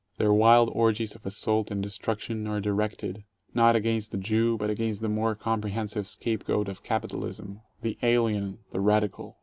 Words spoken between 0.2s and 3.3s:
wild orgies of assault and destruction are directed,